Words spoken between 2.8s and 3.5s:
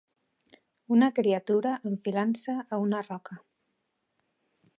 una roca.